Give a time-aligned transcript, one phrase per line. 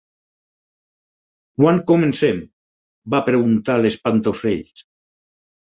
[1.59, 2.41] "Quan comencem?"
[3.15, 4.85] va preguntar l'Espantaocells.